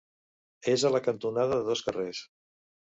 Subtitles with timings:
[0.73, 2.27] És a la cantonada de dos carrers.